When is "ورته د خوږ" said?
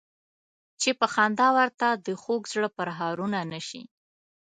1.57-2.41